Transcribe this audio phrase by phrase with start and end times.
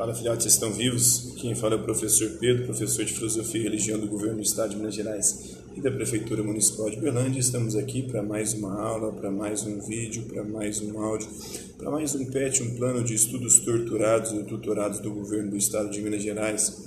[0.00, 1.34] Fala, filhotes, vocês estão vivos?
[1.36, 4.70] Quem fala é o professor Pedro, professor de Filosofia e Religião do Governo do Estado
[4.70, 7.38] de Minas Gerais e da Prefeitura Municipal de Berlândia.
[7.38, 11.28] Estamos aqui para mais uma aula, para mais um vídeo, para mais um áudio,
[11.76, 15.90] para mais um PET, um plano de estudos torturados e tutorados do Governo do Estado
[15.90, 16.78] de Minas Gerais.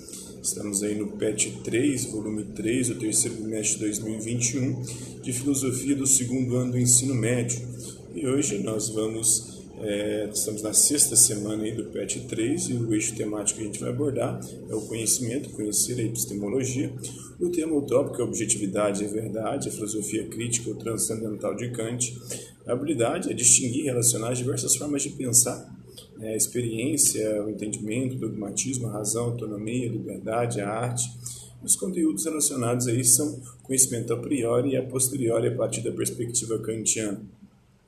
[0.42, 4.82] Estamos aí no PET 3, volume 3, o terceiro bimestre de 2021,
[5.22, 7.62] de Filosofia do segundo ano do ensino médio.
[8.16, 12.94] E hoje nós vamos é, estamos na sexta semana aí do PET 3 e o
[12.94, 16.94] eixo temático que a gente vai abordar é o conhecimento, conhecer a epistemologia.
[17.40, 22.16] O tema utópico é a objetividade e verdade, a filosofia crítica ou transcendental de Kant.
[22.68, 25.76] A habilidade é distinguir e relacionar as diversas formas de pensar,
[26.18, 31.10] né, a experiência, o entendimento, o dogmatismo, a razão, a autonomia, a liberdade, a arte.
[31.64, 36.60] Os conteúdos relacionados aí são conhecimento a priori e a posteriori a partir da perspectiva
[36.60, 37.22] kantiana.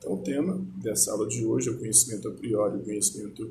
[0.06, 3.50] Então, o tema dessa aula de hoje é o conhecimento a priori, o conhecimento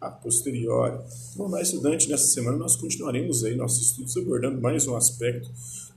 [0.00, 0.98] a posteriori.
[1.32, 5.48] Então, lá, estudante, nessa semana nós continuaremos aí nossos estudos abordando mais um aspecto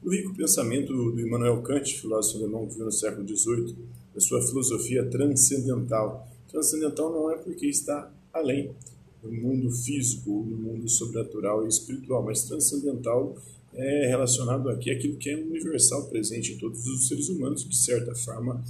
[0.03, 3.75] do rico pensamento do Immanuel Kant, filósofo alemão que viveu no século XVIII,
[4.13, 6.27] da sua filosofia transcendental.
[6.51, 8.75] Transcendental não é porque está além
[9.23, 13.35] do mundo físico, do mundo sobrenatural e espiritual, mas transcendental
[13.73, 18.13] é relacionado aqui àquilo que é universal presente em todos os seres humanos, de certa
[18.13, 18.63] forma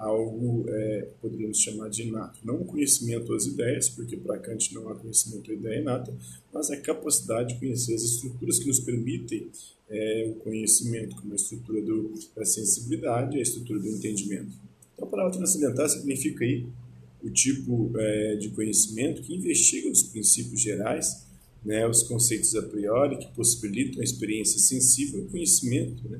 [0.00, 2.40] algo, é, poderíamos chamar de inato.
[2.42, 6.12] Não o conhecimento das ideias, porque para Kant não há conhecimento da ideia inata,
[6.52, 9.48] mas a capacidade de conhecer as estruturas que nos permitem
[9.90, 14.52] é, o conhecimento, como a estrutura do, da sensibilidade e a estrutura do entendimento.
[14.94, 16.66] Então, a palavra transcendental significa aí
[17.22, 21.26] o tipo é, de conhecimento que investiga os princípios gerais,
[21.62, 26.18] né, os conceitos a priori, que possibilitam a experiência sensível e o conhecimento, né,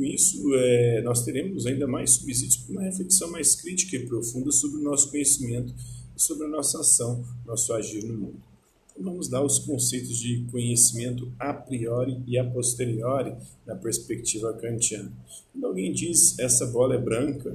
[0.00, 4.50] com isso, é, nós teremos ainda mais subsídios para uma reflexão mais crítica e profunda
[4.50, 5.74] sobre o nosso conhecimento
[6.16, 8.42] e sobre a nossa ação, nosso agir no mundo.
[8.90, 13.34] Então, vamos dar os conceitos de conhecimento a priori e a posteriori
[13.66, 15.12] na perspectiva kantiana.
[15.52, 17.54] Quando alguém diz essa bola é branca,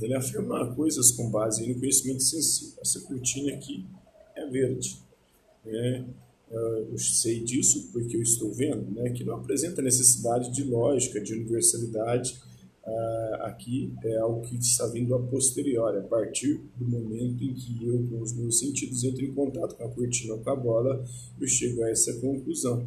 [0.00, 2.74] ele afirma coisas com base no conhecimento sensível.
[2.80, 3.84] Essa cortina aqui
[4.36, 5.00] é verde.
[5.64, 6.04] Né?
[6.90, 11.34] Eu sei disso porque eu estou vendo, né, que não apresenta necessidade de lógica, de
[11.34, 12.38] universalidade.
[12.86, 17.86] Uh, aqui é algo que está vindo a posteriori, a partir do momento em que
[17.86, 21.04] eu, com os meus sentidos, entro em contato com a cortina ou com a bola,
[21.40, 22.86] eu chego a essa conclusão.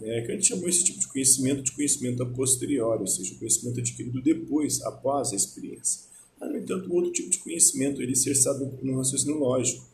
[0.00, 3.34] É, que a gente chamou esse tipo de conhecimento de conhecimento a posteriori, ou seja,
[3.36, 6.02] conhecimento adquirido depois, após a experiência.
[6.38, 9.84] Mas, no entanto, outro tipo de conhecimento, ele ser sábio no raciocínio lógico,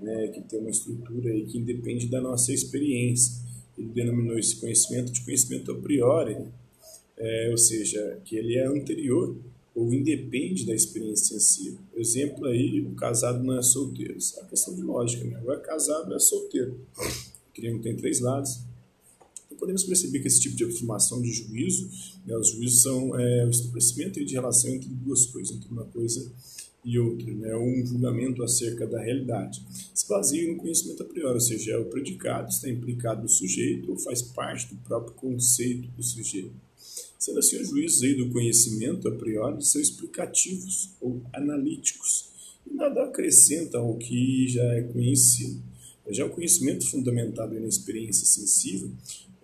[0.00, 3.42] né, que tem uma estrutura aí que independe da nossa experiência.
[3.76, 6.46] Ele denominou esse conhecimento de conhecimento a priori, né?
[7.16, 9.36] é, ou seja, que ele é anterior
[9.74, 11.80] ou independe da experiência sensível.
[11.96, 14.16] Exemplo aí, o casado não é solteiro.
[14.16, 15.40] Isso é uma questão de lógica, né?
[15.44, 16.78] Ou casado é solteiro.
[16.96, 18.60] O tem três lados.
[19.46, 21.90] Então, podemos perceber que esse tipo de afirmação de juízo,
[22.24, 26.30] né, os juízos são é, o estabelecimento de relação entre duas coisas, entre uma coisa
[26.84, 29.62] e outra, né, um julgamento acerca da realidade.
[29.94, 33.90] Se baseia no conhecimento a priori, ou seja, é o predicado está implicado no sujeito
[33.90, 36.52] ou faz parte do próprio conceito do sujeito.
[37.18, 42.28] Sendo assim, os juízos aí do conhecimento a priori são explicativos ou analíticos
[42.66, 45.62] e nada acrescentam ao que já é conhecido.
[46.10, 48.90] Já o conhecimento fundamentado na experiência sensível,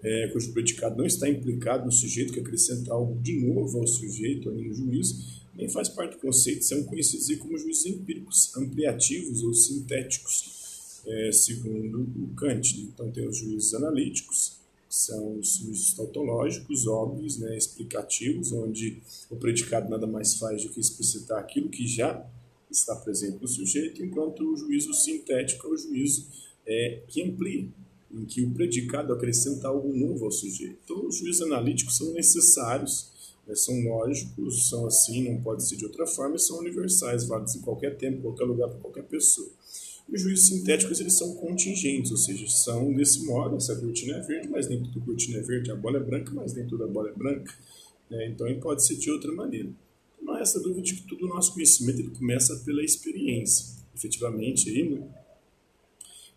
[0.03, 4.50] é, cujo predicado não está implicado no sujeito, que acrescenta algo de novo ao sujeito,
[4.50, 9.53] ali no juízo, nem faz parte do conceito, são conhecidos como juízes empíricos, ampliativos ou
[9.53, 12.81] sintéticos, é, segundo o Kant.
[12.81, 14.56] Então, tem os juízes analíticos,
[14.88, 20.70] que são os juízes tautológicos, óbvios, né, explicativos, onde o predicado nada mais faz do
[20.70, 22.26] que explicitar aquilo que já
[22.70, 26.26] está presente no sujeito, enquanto o juízo sintético é o juízo
[26.66, 27.69] é, que amplia,
[28.11, 30.79] em que o predicado acrescenta algo novo ao sujeito.
[30.85, 33.11] Então, os juízes analíticos são necessários
[33.55, 37.61] são lógicos, são assim, não pode ser de outra forma, e são universais, válidos em
[37.61, 39.49] qualquer tempo, qualquer lugar, para qualquer pessoa.
[40.12, 44.49] Os juízos sintéticos eles são contingentes, ou seja, são desse modo, essa cortina é verde,
[44.49, 47.12] mas nem tudo cortina é verde, a bola é branca, mas nem toda bola é
[47.12, 47.55] branca.
[48.11, 48.26] Né?
[48.29, 49.70] Então, ele pode ser de outra maneira.
[50.20, 53.79] Não há essa dúvida de que todo o nosso conhecimento ele começa pela experiência.
[53.94, 55.00] Efetivamente, aí?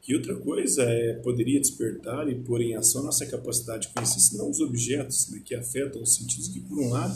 [0.05, 4.49] E outra coisa é poderia despertar e pôr em ação nossa capacidade de conhecer, não
[4.49, 7.15] os objetos né, que afetam os sentidos, que por um lado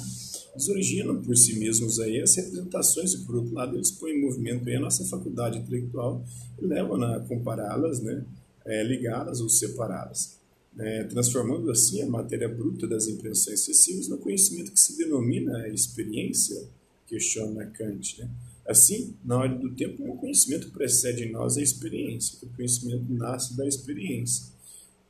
[0.54, 4.22] eles originam por si mesmos aí as representações e por outro lado eles põem em
[4.22, 6.26] movimento aí a nossa faculdade intelectual
[6.60, 8.24] e levam a compará-las, né,
[8.66, 10.40] é, ligá-las ou separá-las,
[10.74, 16.70] né, transformando assim a matéria bruta das impressões excessivas no conhecimento que se denomina experiência,
[17.06, 18.30] questiona Kant, né?
[18.68, 23.56] Assim, na ordem do tempo, o conhecimento precede em nós a experiência, o conhecimento nasce
[23.56, 24.48] da experiência.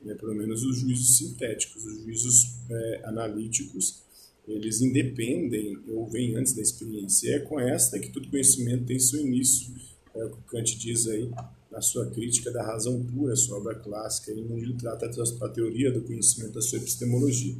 [0.02, 0.14] Né?
[0.14, 4.04] Pelo menos os juízos sintéticos, os juízos é, analíticos,
[4.48, 7.30] eles independem ou vêm antes da experiência.
[7.30, 9.74] E é com esta que todo conhecimento tem seu início.
[10.16, 11.30] É o que Kant diz aí
[11.72, 16.02] na sua crítica da razão pura, sua obra clássica, onde ele trata a teoria do
[16.02, 17.56] conhecimento da sua epistemologia.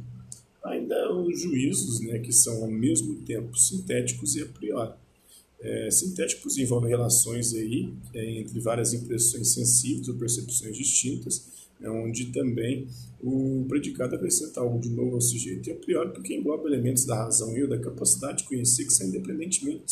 [0.64, 4.92] Ainda os juízos, né, que são ao mesmo tempo sintéticos e a priori.
[5.60, 11.46] É, sintéticos envolvem relações aí é, entre várias impressões sensíveis ou percepções distintas,
[11.80, 12.86] é onde também
[13.20, 17.16] o predicado acrescenta algo de novo ao sujeito, e a priori porque engloba elementos da
[17.16, 19.82] razão e da capacidade de conhecer que são independentemente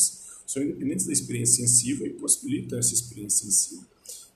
[0.47, 3.85] são independentes da experiência sensível e possibilitam essa experiência sensível.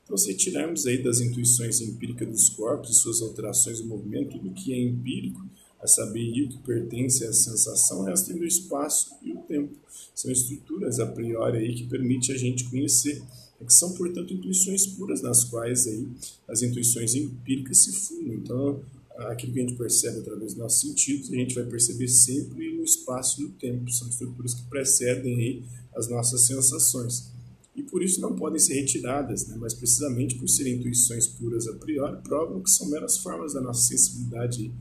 [0.05, 4.53] Então, se tirarmos aí das intuições empíricas dos corpos e suas alterações do movimento, tudo
[4.53, 5.41] que é empírico,
[5.82, 9.75] a saber o que pertence à sensação, resta o espaço e o tempo.
[10.15, 13.23] São estruturas a priori aí que permitem a gente conhecer
[13.61, 16.09] é que são, portanto, intuições puras nas quais aí
[16.49, 18.38] as intuições empíricas se fundem.
[18.38, 18.81] Então,
[19.19, 22.83] aquilo que a gente percebe através dos nossos sentidos, a gente vai perceber sempre no
[22.83, 23.91] espaço e no tempo.
[23.91, 27.31] São estruturas que precedem aí as nossas sensações.
[27.76, 29.56] E por isso não podem ser retiradas, né?
[29.59, 33.87] mas precisamente por serem intuições puras a priori, provam que são meras formas da nossa
[33.87, 34.73] sensibilidade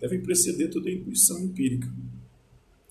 [0.00, 1.88] devem preceder toda a intuição empírica.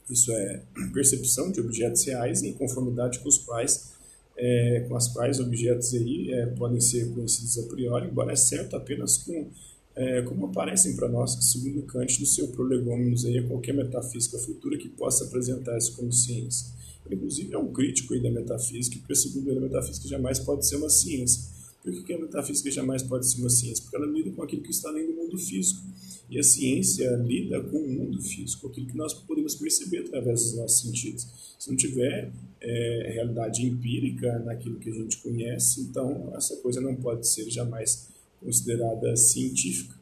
[0.10, 0.64] Isso é
[0.94, 3.98] percepção de objetos reais em conformidade com os quais
[4.38, 8.76] é, com as quais objetos aí é, podem ser conhecidos a priori, embora é certo
[8.76, 9.50] apenas com
[9.96, 14.78] é, como aparecem para nós, segundo Kant, no seu prolegômenos aí, a qualquer metafísica futura
[14.78, 16.68] que possa apresentar-se como ciência.
[17.06, 20.66] Ele, inclusive, é um crítico aí da metafísica, porque, segundo ele, a metafísica jamais pode
[20.66, 21.44] ser uma ciência.
[21.84, 23.84] Por que a metafísica jamais pode ser uma ciência?
[23.84, 25.82] Porque ela lida com aquilo que está além do mundo físico.
[26.30, 30.56] E a ciência lida com o mundo físico, aquilo que nós podemos perceber através dos
[30.56, 31.28] nossos sentidos.
[31.58, 32.32] Se não tiver
[32.62, 38.10] é, realidade empírica naquilo que a gente conhece, então essa coisa não pode ser jamais
[38.40, 39.98] considerada científica.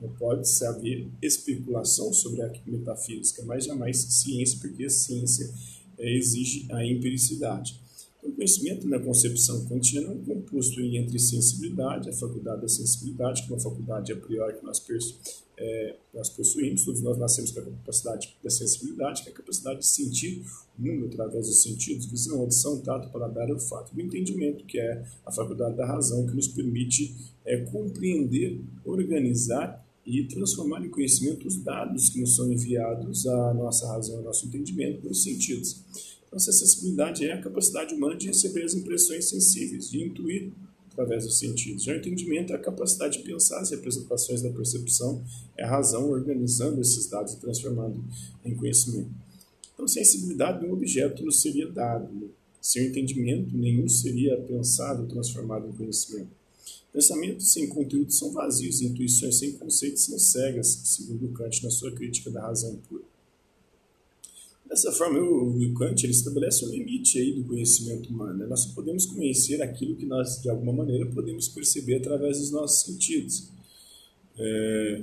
[0.00, 5.50] Não pode haver especulação sobre a metafísica, mas jamais ciência, porque a ciência
[5.98, 7.78] é, exige a empiricidade.
[8.22, 13.50] O conhecimento na concepção kantiana é um composto entre sensibilidade, a faculdade da sensibilidade, que
[13.50, 14.84] é uma faculdade a priori que nós,
[15.56, 19.80] é, nós possuímos, todos nós nascemos com a capacidade da sensibilidade, que é a capacidade
[19.80, 20.44] de sentir
[20.78, 25.32] o mundo através dos sentidos, visão, audição, tato, paladar olfato, do entendimento, que é a
[25.32, 32.10] faculdade da razão, que nos permite é, compreender, organizar e transformar em conhecimento os dados
[32.10, 36.19] que nos são enviados à nossa razão, ao nosso entendimento, pelos sentidos.
[36.32, 40.52] Essa sensibilidade é a capacidade humana de receber as impressões sensíveis, de intuir
[40.90, 41.82] através dos sentidos.
[41.82, 45.24] Já o entendimento é a capacidade de pensar as representações da percepção,
[45.56, 48.04] é a razão organizando esses dados e transformando
[48.44, 49.10] em conhecimento.
[49.74, 52.30] Então, sensibilidade de um objeto não seria dado,
[52.60, 56.28] sem entendimento, nenhum seria pensado, transformado em conhecimento.
[56.92, 62.30] Pensamentos sem conteúdo são vazios, intuições sem conceitos são cegas, segundo Kant na sua crítica
[62.30, 63.02] da razão pura.
[64.70, 68.38] Dessa forma, o Kant ele estabelece um limite aí do conhecimento humano.
[68.38, 68.46] Né?
[68.46, 73.48] Nós podemos conhecer aquilo que nós, de alguma maneira, podemos perceber através dos nossos sentidos.
[74.38, 75.02] É,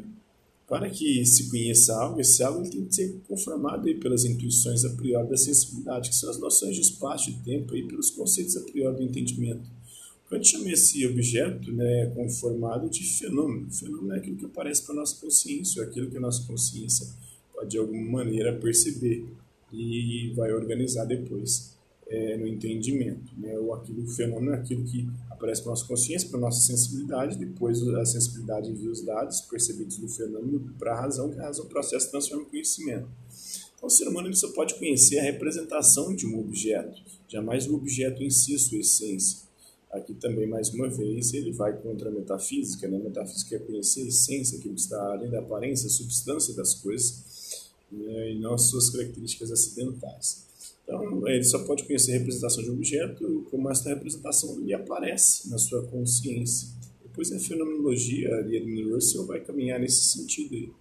[0.69, 4.89] para que se conheça algo, esse algo tem que ser conformado aí pelas intuições a
[4.91, 8.62] priori da sensibilidade, que são as noções de espaço e tempo, aí, pelos conceitos a
[8.62, 9.69] priori do entendimento.
[10.29, 13.67] Kant chama esse objeto né, conformado de fenômeno.
[13.67, 16.47] O fenômeno é aquilo que aparece para a nossa consciência, ou aquilo que a nossa
[16.47, 17.05] consciência
[17.53, 19.25] pode, de alguma maneira, perceber
[19.77, 21.77] e vai organizar depois
[22.10, 23.31] é, no entendimento.
[23.38, 23.57] Né?
[23.60, 27.81] O, aquilo, o fenômeno é aquilo que aparece para nossa consciência, para nossa sensibilidade, depois
[27.88, 32.10] a sensibilidade envia os dados percebidos do fenômeno para a razão, que a razão processa
[32.10, 33.07] transforma em conhecimento.
[33.75, 37.75] Então, o ser humano ele só pode conhecer a representação de um objeto, jamais o
[37.75, 39.48] objeto em si, sua essência.
[39.91, 42.88] Aqui também, mais uma vez, ele vai contra a metafísica.
[42.88, 42.98] Né?
[42.98, 46.74] A metafísica é conhecer a essência, aquilo que está além da aparência, a substância das
[46.74, 47.24] coisas,
[47.91, 50.46] né, e não suas características acidentais.
[50.84, 55.50] Então, ele só pode conhecer a representação de um objeto como esta representação lhe aparece
[55.50, 56.70] na sua consciência.
[57.03, 60.74] Depois, a fenomenologia de Edmund Russell vai caminhar nesse sentido.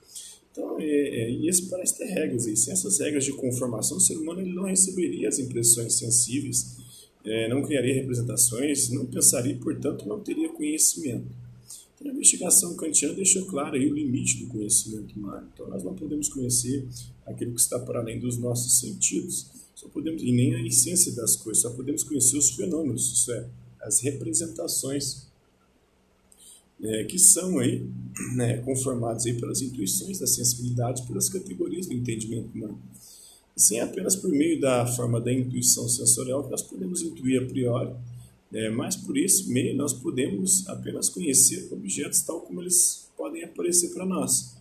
[0.52, 2.46] Então, é, é, e esse parece ter regras.
[2.46, 6.76] E sem essas regras de conformação, o ser humano ele não receberia as impressões sensíveis,
[7.24, 11.26] é, não criaria representações, não pensaria e, portanto, não teria conhecimento.
[12.04, 15.48] A investigação kantiana deixou claro aí o limite do conhecimento humano.
[15.52, 16.86] Então, nós não podemos conhecer
[17.24, 21.36] aquilo que está para além dos nossos sentidos, só podemos e nem a essência das
[21.36, 23.48] coisas, só podemos conhecer os fenômenos, isso é,
[23.80, 25.26] as representações
[26.78, 27.88] né, que são aí
[28.34, 32.78] né, conformadas aí pelas intuições da sensibilidade, pelas categorias do entendimento humano.
[33.56, 37.46] Assim, é apenas por meio da forma da intuição sensorial que nós podemos intuir a
[37.46, 37.94] priori,
[38.52, 43.92] é, mas por esse meio nós podemos apenas conhecer objetos tal como eles podem aparecer
[43.92, 44.56] para nós,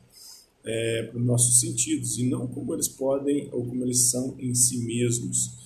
[0.64, 4.54] é, para os nossos sentidos, e não como eles podem ou como eles são em
[4.56, 5.65] si mesmos.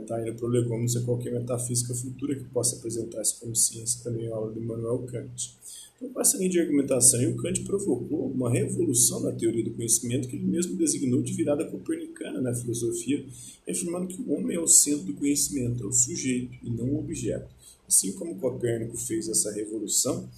[0.00, 4.02] Está é, tá indo para o qualquer metafísica futura que possa apresentar essa como ciência,
[4.02, 5.56] também aula de Immanuel Kant.
[5.96, 10.28] Então, com essa linha de argumentação, o Kant provocou uma revolução na teoria do conhecimento
[10.28, 13.24] que ele mesmo designou de virada copernicana na filosofia,
[13.68, 16.98] afirmando que o homem é o centro do conhecimento, é o sujeito e não o
[16.98, 17.48] objeto.
[17.86, 20.28] Assim como Copérnico fez essa revolução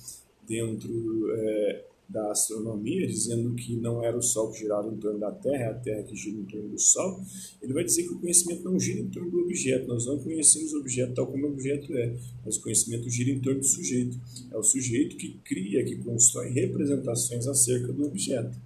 [0.46, 5.32] dentro é, da astronomia, dizendo que não era o Sol que girava em torno da
[5.32, 7.20] Terra, é a Terra que gira em torno do Sol,
[7.60, 9.88] ele vai dizer que o conhecimento não gira em torno do objeto.
[9.88, 13.40] Nós não conhecemos o objeto tal como o objeto é, mas o conhecimento gira em
[13.40, 14.18] torno do sujeito.
[14.52, 18.56] É o sujeito que cria, que constrói representações acerca do objeto.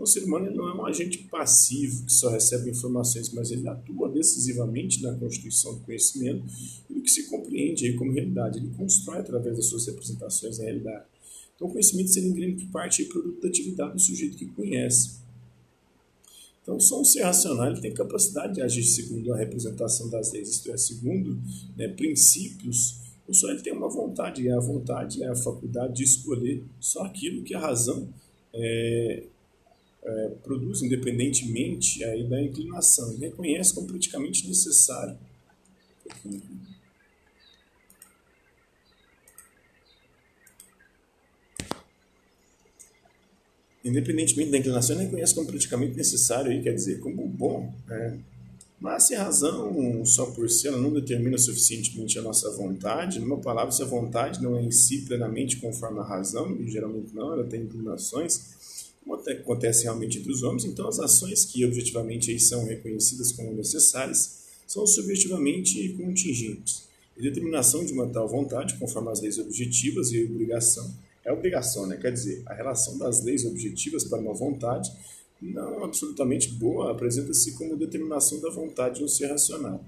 [0.00, 3.68] Então, o ser humano não é um agente passivo que só recebe informações, mas ele
[3.68, 6.42] atua decisivamente na constituição do conhecimento
[6.88, 8.58] e do que se compreende aí como realidade.
[8.58, 11.04] Ele constrói através das suas representações a realidade.
[11.60, 15.20] Então, o conhecimento seria em grande parte produto da atividade do sujeito que conhece.
[16.62, 20.72] Então, só um ser racional tem capacidade de agir segundo a representação das leis, isto
[20.72, 21.38] é, segundo
[21.76, 22.96] né, princípios.
[23.28, 27.02] Ou só ele tem uma vontade, e a vontade é a faculdade de escolher só
[27.02, 28.08] aquilo que a razão
[28.54, 29.24] é,
[30.02, 33.12] é, produz, independentemente aí da inclinação.
[33.12, 35.18] Ele reconhece como praticamente necessário.
[43.84, 47.72] Independentemente da inclinação, ele reconhece como praticamente necessário, aí, quer dizer, como bom.
[47.86, 48.18] Né?
[48.80, 53.36] Mas se a razão, só por si, ela não determina suficientemente a nossa vontade, numa
[53.36, 57.32] palavra, se a vontade não é em si plenamente conforme a razão, e geralmente não,
[57.32, 62.40] ela tem inclinações, como acontece realmente entre os homens, então as ações que objetivamente aí
[62.40, 66.88] são reconhecidas como necessárias são subjetivamente contingentes.
[67.18, 70.90] A determinação de uma tal vontade, conforme as leis objetivas e obrigação,
[71.24, 71.96] é obrigação, né?
[71.96, 74.90] Quer dizer, a relação das leis objetivas para uma vontade
[75.40, 79.82] não absolutamente boa apresenta-se como determinação da vontade de um ser racional.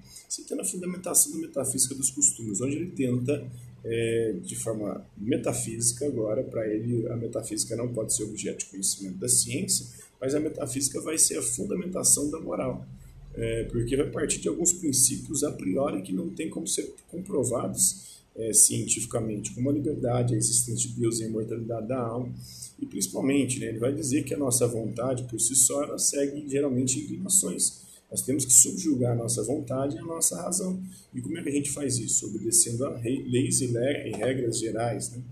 [0.49, 3.47] Tem a fundamentação da metafísica dos costumes, onde ele tenta,
[3.85, 9.19] é, de forma metafísica, agora, para ele, a metafísica não pode ser objeto de conhecimento
[9.19, 9.87] da ciência,
[10.19, 12.87] mas a metafísica vai ser a fundamentação da moral.
[13.35, 18.22] É, porque vai partir de alguns princípios a priori que não tem como ser comprovados
[18.37, 22.33] é, cientificamente, como a liberdade, a existência de Deus e a imortalidade da alma.
[22.79, 26.49] E principalmente, né, ele vai dizer que a nossa vontade, por si só, ela segue
[26.49, 27.83] geralmente inclinações.
[28.11, 30.83] Nós temos que subjugar a nossa vontade e a nossa razão.
[31.15, 32.27] E como é que a gente faz isso?
[32.27, 35.13] Obedecendo a leis e regras gerais.
[35.13, 35.23] Né?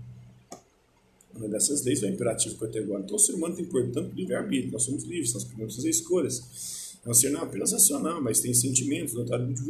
[1.35, 3.05] Uma dessas leis é o imperativo categórico.
[3.05, 4.71] Então, o ser humano tem, portanto, livre-arbítrio.
[4.71, 6.90] Nós somos livres, nós podemos fazer escolhas.
[7.05, 9.63] Um ser não apenas racional, mas tem sentimentos, de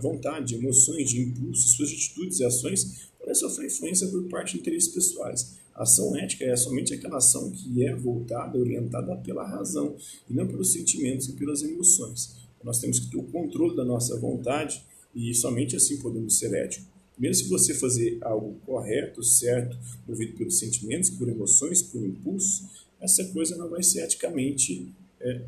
[0.00, 4.88] vontade, emoções, de impulsos, suas atitudes e ações podem sofrer influência por parte de interesses
[4.88, 5.56] pessoais.
[5.74, 9.96] A ação ética é somente aquela ação que é voltada, orientada pela razão,
[10.30, 12.36] e não pelos sentimentos e pelas emoções.
[12.62, 14.82] Nós temos que ter o controle da nossa vontade
[15.14, 16.86] e somente assim podemos ser éticos.
[17.18, 19.76] Mesmo se você fazer algo correto, certo,
[20.06, 22.64] movido pelos sentimentos, por emoções, por impulsos,
[23.00, 24.88] essa coisa não vai ser eticamente
[25.20, 25.42] é,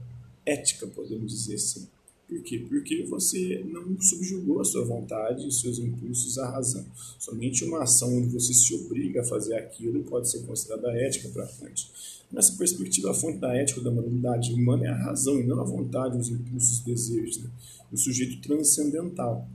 [0.52, 1.88] ética, podemos dizer assim.
[2.28, 2.58] Por quê?
[2.68, 6.84] Porque você não subjugou a sua vontade e seus impulsos à razão.
[7.18, 11.46] Somente uma ação onde você se obriga a fazer aquilo pode ser considerada ética para
[11.46, 11.90] frente.
[12.30, 15.64] Nessa perspectiva, a fonte da ética da moralidade humana é a razão e não a
[15.64, 17.38] vontade, os impulsos, os desejos.
[17.38, 17.48] Né?
[17.90, 19.48] O sujeito transcendental,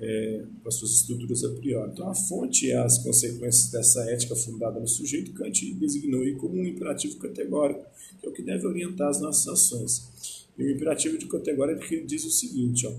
[0.00, 1.90] é, com as suas estruturas a priori.
[1.92, 6.66] Então, a fonte e as consequências dessa ética fundada no sujeito, Kant designou como um
[6.66, 7.84] imperativo categórico,
[8.18, 10.46] que é o que deve orientar as nossas ações.
[10.56, 12.92] E o imperativo de categoria que diz o seguinte, ó,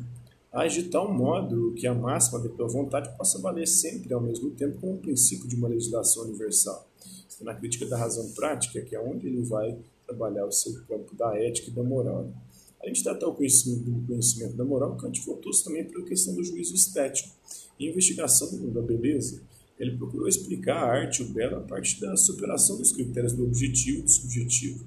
[0.60, 4.52] age de tal modo que a máxima da tua vontade possa valer sempre ao mesmo
[4.52, 6.88] tempo como um princípio de uma legislação universal.
[7.42, 11.36] Na crítica da razão prática, que é onde ele vai trabalhar o seu campo da
[11.38, 12.32] ética e da moral.
[12.84, 16.34] A gente tratar o conhecimento do conhecimento da moral, Kant voltou-se também para a questão
[16.34, 17.30] do juízo estético
[17.80, 19.42] e investigação da beleza.
[19.80, 23.44] Ele procurou explicar a arte e o belo a partir da superação dos critérios do
[23.44, 24.86] objetivo e do subjetivo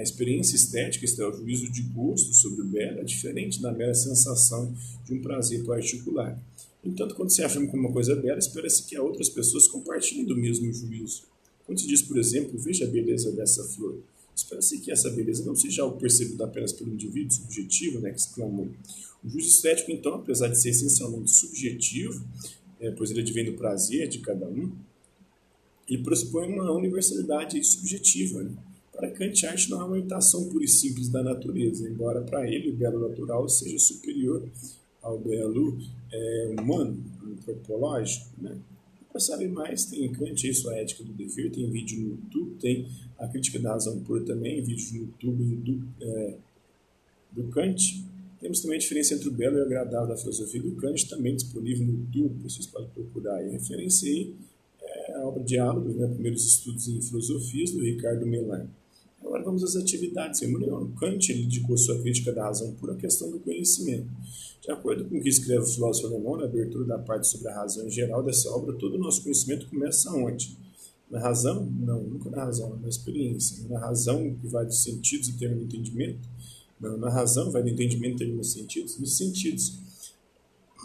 [0.00, 3.72] a experiência estética, isto é, o juízo de gosto sobre o belo, é diferente da
[3.72, 4.72] mera sensação
[5.04, 6.40] de um prazer particular.
[6.84, 10.72] Entanto, quando se afirma como uma coisa bela, espera-se que outras pessoas compartilhem do mesmo
[10.72, 11.24] juízo.
[11.66, 13.98] Quando se diz, por exemplo, veja a beleza dessa flor,
[14.38, 18.68] espera-se que essa beleza não seja algo percebido apenas pelo indivíduo subjetivo, né, que exclamou.
[19.24, 22.24] O juízo estético, então, apesar de ser essencialmente subjetivo,
[22.80, 24.70] é, pois ele advém do prazer de cada um,
[25.88, 28.54] ele pressupõe uma universalidade subjetiva, né?
[28.92, 32.48] Para Kant, a arte não é uma imitação pura e simples da natureza, embora para
[32.48, 34.42] ele o belo natural seja superior
[35.00, 35.78] ao belo
[36.12, 38.26] é, humano, antropológico.
[38.38, 38.58] Né?
[39.18, 42.88] Para saber mais, tem Kant e sua ética do dever, tem vídeo no YouTube, tem
[43.18, 46.36] a crítica da razão pura também, vídeo no YouTube do, é,
[47.32, 48.04] do Kant.
[48.40, 51.34] Temos também a diferença entre o belo e o agradável da filosofia do Kant, também
[51.34, 53.50] disponível no YouTube, vocês podem procurar aí.
[53.50, 54.36] Referência aí
[54.80, 58.68] é a obra Diálogos, né, primeiros estudos em filosofias, do Ricardo Melan.
[59.38, 60.42] Agora vamos às atividades.
[60.42, 64.08] O Kant ele dedicou sua crítica da razão pura à questão do conhecimento.
[64.60, 67.54] De acordo com o que escreve o filósofo alemão, na abertura da parte sobre a
[67.54, 70.56] razão em geral dessa obra, todo o nosso conhecimento começa onde?
[71.08, 71.64] Na razão?
[71.64, 73.64] Não, nunca na razão, na experiência.
[73.68, 76.28] Na razão que vai dos sentidos e termina no entendimento?
[76.80, 78.98] Não, na razão vai do entendimento e termina nos sentidos?
[78.98, 79.78] Nos sentidos.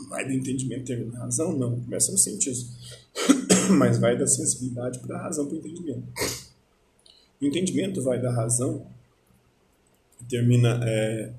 [0.09, 1.57] Vai do entendimento e termina na razão?
[1.57, 2.67] Não, começa nos sentidos.
[3.77, 6.03] Mas vai da sensibilidade para a razão para o entendimento.
[7.41, 8.85] O entendimento vai da razão
[10.21, 11.33] e termina é,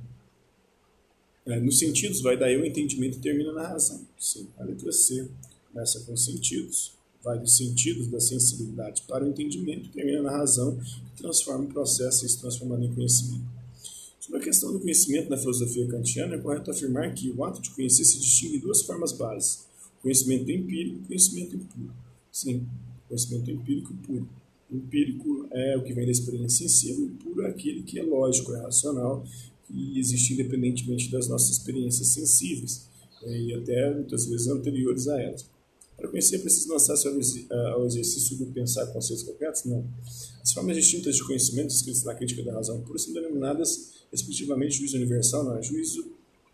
[1.47, 4.01] é, nos sentidos, vai daí o entendimento e termina na razão.
[4.19, 5.29] Sim, a letra C
[5.73, 11.23] começa com sentidos, vai dos sentidos, da sensibilidade para o entendimento, termina na razão, que
[11.23, 13.45] transforma o processo e se transformando em conhecimento.
[14.21, 17.71] Sobre a questão do conhecimento na filosofia kantiana, é correto afirmar que o ato de
[17.71, 19.67] conhecer se distingue em duas formas básicas:
[20.01, 21.93] conhecimento empírico e conhecimento impuro.
[22.33, 22.67] Sim,
[23.07, 24.29] conhecimento empírico e puro.
[24.77, 28.53] Empírico é o que vem da experiência sensível, e puro é aquele que é lógico,
[28.55, 29.25] é racional
[29.67, 32.87] que existe independentemente das nossas experiências sensíveis
[33.23, 35.47] né, e até muitas vezes anteriores a elas.
[35.97, 39.65] Para conhecer, é preciso lançar-se ao exercício do pensar conceitos concretos?
[39.65, 39.85] Não.
[40.43, 44.97] As formas distintas de conhecimento escritas na crítica da razão pura são denominadas, respectivamente, juízo
[44.97, 46.05] universal, não é juízo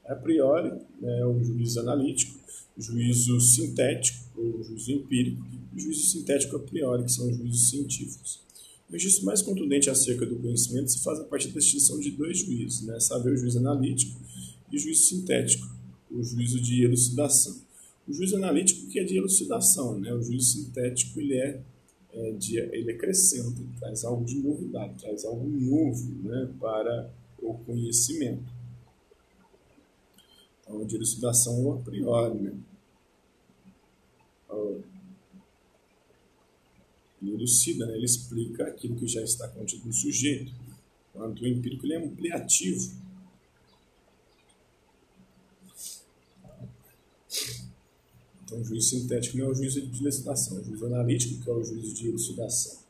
[0.06, 2.38] a priori, né, o juízo analítico,
[2.76, 7.36] o juízo sintético, ou juízo empírico, e o juízo sintético a priori, que são os
[7.36, 8.40] juízos científicos.
[8.88, 12.38] O registro mais contundente acerca do conhecimento se faz a partir da distinção de dois
[12.38, 12.98] juízos, né?
[12.98, 14.20] saber o juízo analítico
[14.70, 15.66] e o juízo sintético,
[16.10, 17.56] o juízo de elucidação.
[18.08, 20.12] O juízo analítico que é de elucidação, né?
[20.12, 21.62] o juízo sintético ele é,
[22.12, 26.52] é de, ele acrescenta, ele traz algo de novidade, traz algo novo né?
[26.58, 28.52] para o conhecimento.
[30.62, 32.52] Então, de elucidação a priori, né?
[37.22, 37.44] Ele
[37.78, 37.96] né?
[37.96, 40.52] ele explica aquilo que já está contido no sujeito,
[41.14, 42.92] enquanto o empírico ele é ampliativo.
[48.44, 51.50] Então, o juízo sintético não é o juízo de licitação, é o juízo analítico que
[51.50, 52.80] é o juízo de elucidação.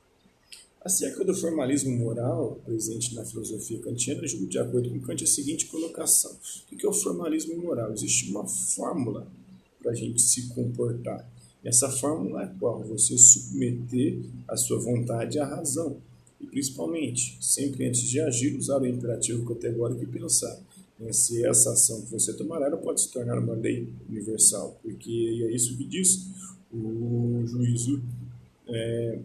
[0.82, 5.66] Acerca do formalismo moral presente na filosofia kantiana, julgo de acordo com Kant a seguinte
[5.66, 6.34] colocação:
[6.72, 7.92] O que é o formalismo moral?
[7.92, 9.26] Existe uma fórmula
[9.82, 11.28] para a gente se comportar.
[11.62, 12.82] Essa fórmula é qual?
[12.84, 14.18] Você submeter
[14.48, 15.96] a sua vontade à razão.
[16.40, 20.58] E principalmente, sempre antes de agir, usar o imperativo categórico e pensar
[20.98, 25.44] né, se essa ação que você tomará ela pode se tornar uma lei universal, porque
[25.46, 26.26] é isso que diz
[26.72, 28.02] o juízo,
[28.66, 29.18] é,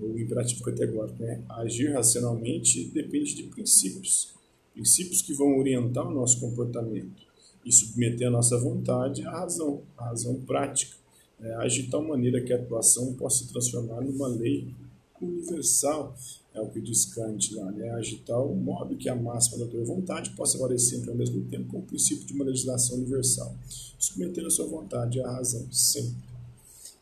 [0.00, 1.22] o imperativo categórico.
[1.22, 1.42] Né?
[1.50, 4.32] Agir racionalmente depende de princípios,
[4.72, 7.22] princípios que vão orientar o nosso comportamento
[7.66, 11.01] e submeter a nossa vontade à razão, à razão prática
[11.42, 14.72] é, age de tal maneira que a atuação possa se transformar numa lei
[15.20, 16.16] universal,
[16.54, 17.90] é o que diz Kant lá, né?
[17.92, 21.42] age de tal modo que a máxima da tua vontade possa valer sempre ao mesmo
[21.48, 23.56] tempo com o princípio de uma legislação universal,
[23.98, 26.32] submetendo a sua vontade à razão, sempre.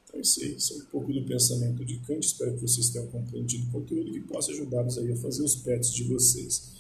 [0.05, 2.25] Então, isso aí é um pouco do pensamento de Kant.
[2.25, 5.93] Espero que vocês tenham compreendido o conteúdo e possa ajudá-los aí a fazer os pets
[5.93, 6.73] de vocês.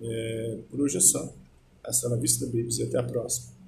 [0.00, 1.34] É, por hoje é só.
[1.84, 3.59] Hasta la vista, babies, e até a próxima.